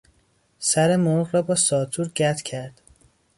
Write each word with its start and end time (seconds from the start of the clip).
سر 0.59 0.95
مرغ 0.95 1.33
را 1.35 1.41
با 1.41 1.55
ساطور 1.55 2.05
قطع 2.07 2.43
کرد. 2.43 2.81